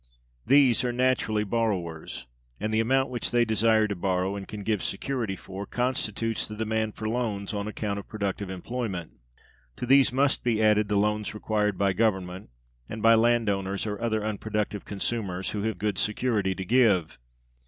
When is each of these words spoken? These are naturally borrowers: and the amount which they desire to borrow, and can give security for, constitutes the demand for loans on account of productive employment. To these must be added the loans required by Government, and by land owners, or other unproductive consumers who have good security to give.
These 0.47 0.83
are 0.83 0.91
naturally 0.91 1.43
borrowers: 1.43 2.25
and 2.59 2.73
the 2.73 2.79
amount 2.79 3.11
which 3.11 3.29
they 3.29 3.45
desire 3.45 3.87
to 3.87 3.95
borrow, 3.95 4.35
and 4.35 4.47
can 4.47 4.63
give 4.63 4.81
security 4.81 5.35
for, 5.35 5.67
constitutes 5.67 6.47
the 6.47 6.55
demand 6.55 6.95
for 6.95 7.07
loans 7.07 7.53
on 7.53 7.67
account 7.67 7.99
of 7.99 8.07
productive 8.07 8.49
employment. 8.49 9.11
To 9.75 9.85
these 9.85 10.11
must 10.11 10.43
be 10.43 10.59
added 10.59 10.87
the 10.87 10.97
loans 10.97 11.35
required 11.35 11.77
by 11.77 11.93
Government, 11.93 12.49
and 12.89 13.03
by 13.03 13.13
land 13.13 13.47
owners, 13.47 13.85
or 13.85 14.01
other 14.01 14.25
unproductive 14.25 14.85
consumers 14.85 15.51
who 15.51 15.61
have 15.61 15.77
good 15.77 15.99
security 15.99 16.55
to 16.55 16.65
give. 16.65 17.19